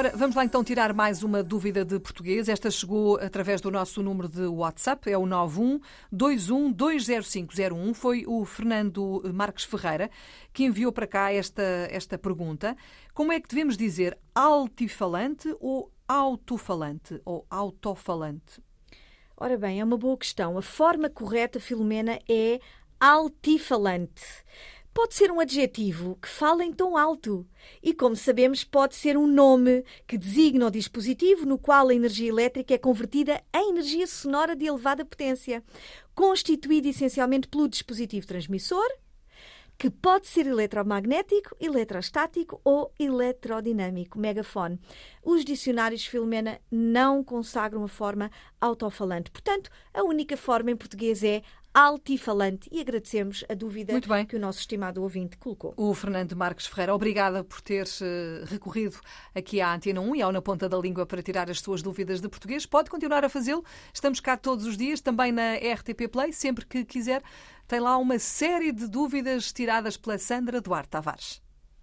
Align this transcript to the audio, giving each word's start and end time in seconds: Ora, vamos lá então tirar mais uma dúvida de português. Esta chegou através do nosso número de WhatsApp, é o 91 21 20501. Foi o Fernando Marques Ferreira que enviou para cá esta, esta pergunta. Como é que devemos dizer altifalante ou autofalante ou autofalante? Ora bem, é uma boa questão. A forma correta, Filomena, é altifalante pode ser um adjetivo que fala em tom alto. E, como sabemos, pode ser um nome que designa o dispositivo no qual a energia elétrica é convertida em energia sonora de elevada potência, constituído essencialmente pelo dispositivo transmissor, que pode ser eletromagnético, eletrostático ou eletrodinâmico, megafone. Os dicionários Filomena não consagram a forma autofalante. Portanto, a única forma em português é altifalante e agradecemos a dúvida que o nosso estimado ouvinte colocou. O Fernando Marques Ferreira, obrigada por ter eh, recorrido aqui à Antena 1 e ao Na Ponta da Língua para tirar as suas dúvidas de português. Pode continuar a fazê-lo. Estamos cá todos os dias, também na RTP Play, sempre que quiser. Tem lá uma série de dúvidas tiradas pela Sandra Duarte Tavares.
Ora, 0.00 0.16
vamos 0.16 0.34
lá 0.34 0.46
então 0.46 0.64
tirar 0.64 0.94
mais 0.94 1.22
uma 1.22 1.42
dúvida 1.42 1.84
de 1.84 2.00
português. 2.00 2.48
Esta 2.48 2.70
chegou 2.70 3.18
através 3.18 3.60
do 3.60 3.70
nosso 3.70 4.02
número 4.02 4.30
de 4.30 4.46
WhatsApp, 4.46 5.12
é 5.12 5.18
o 5.18 5.26
91 5.26 5.78
21 6.10 6.72
20501. 6.72 7.92
Foi 7.92 8.24
o 8.26 8.46
Fernando 8.46 9.20
Marques 9.34 9.64
Ferreira 9.64 10.10
que 10.54 10.64
enviou 10.64 10.90
para 10.90 11.06
cá 11.06 11.30
esta, 11.30 11.62
esta 11.90 12.16
pergunta. 12.16 12.74
Como 13.12 13.30
é 13.30 13.38
que 13.38 13.50
devemos 13.50 13.76
dizer 13.76 14.16
altifalante 14.34 15.54
ou 15.60 15.92
autofalante 16.08 17.20
ou 17.22 17.44
autofalante? 17.50 18.58
Ora 19.36 19.58
bem, 19.58 19.80
é 19.80 19.84
uma 19.84 19.98
boa 19.98 20.16
questão. 20.16 20.56
A 20.56 20.62
forma 20.62 21.10
correta, 21.10 21.60
Filomena, 21.60 22.18
é 22.26 22.58
altifalante 22.98 24.24
pode 24.92 25.14
ser 25.14 25.30
um 25.30 25.40
adjetivo 25.40 26.18
que 26.20 26.28
fala 26.28 26.64
em 26.64 26.72
tom 26.72 26.96
alto. 26.96 27.46
E, 27.82 27.94
como 27.94 28.16
sabemos, 28.16 28.64
pode 28.64 28.94
ser 28.94 29.16
um 29.16 29.26
nome 29.26 29.84
que 30.06 30.18
designa 30.18 30.66
o 30.66 30.70
dispositivo 30.70 31.46
no 31.46 31.58
qual 31.58 31.88
a 31.88 31.94
energia 31.94 32.28
elétrica 32.28 32.74
é 32.74 32.78
convertida 32.78 33.42
em 33.54 33.70
energia 33.70 34.06
sonora 34.06 34.56
de 34.56 34.66
elevada 34.66 35.04
potência, 35.04 35.62
constituído 36.14 36.88
essencialmente 36.88 37.48
pelo 37.48 37.68
dispositivo 37.68 38.26
transmissor, 38.26 38.86
que 39.80 39.88
pode 39.88 40.26
ser 40.26 40.46
eletromagnético, 40.46 41.56
eletrostático 41.58 42.60
ou 42.62 42.92
eletrodinâmico, 42.98 44.18
megafone. 44.18 44.78
Os 45.24 45.42
dicionários 45.42 46.04
Filomena 46.04 46.60
não 46.70 47.24
consagram 47.24 47.82
a 47.82 47.88
forma 47.88 48.30
autofalante. 48.60 49.30
Portanto, 49.30 49.70
a 49.94 50.02
única 50.02 50.36
forma 50.36 50.70
em 50.70 50.76
português 50.76 51.24
é 51.24 51.40
altifalante 51.72 52.68
e 52.70 52.80
agradecemos 52.80 53.42
a 53.48 53.54
dúvida 53.54 53.94
que 54.28 54.36
o 54.36 54.40
nosso 54.40 54.58
estimado 54.58 55.02
ouvinte 55.02 55.38
colocou. 55.38 55.72
O 55.78 55.94
Fernando 55.94 56.36
Marques 56.36 56.66
Ferreira, 56.66 56.94
obrigada 56.94 57.42
por 57.42 57.62
ter 57.62 57.86
eh, 58.02 58.44
recorrido 58.46 58.98
aqui 59.34 59.62
à 59.62 59.72
Antena 59.72 60.00
1 60.00 60.16
e 60.16 60.22
ao 60.22 60.32
Na 60.32 60.42
Ponta 60.42 60.68
da 60.68 60.76
Língua 60.76 61.06
para 61.06 61.22
tirar 61.22 61.48
as 61.48 61.60
suas 61.60 61.80
dúvidas 61.80 62.20
de 62.20 62.28
português. 62.28 62.66
Pode 62.66 62.90
continuar 62.90 63.24
a 63.24 63.28
fazê-lo. 63.30 63.64
Estamos 63.94 64.20
cá 64.20 64.36
todos 64.36 64.66
os 64.66 64.76
dias, 64.76 65.00
também 65.00 65.32
na 65.32 65.54
RTP 65.54 66.08
Play, 66.10 66.32
sempre 66.32 66.66
que 66.66 66.84
quiser. 66.84 67.22
Tem 67.70 67.78
lá 67.78 67.96
uma 67.98 68.18
série 68.18 68.72
de 68.72 68.88
dúvidas 68.88 69.52
tiradas 69.52 69.96
pela 69.96 70.18
Sandra 70.18 70.60
Duarte 70.60 70.88
Tavares. 70.88 71.40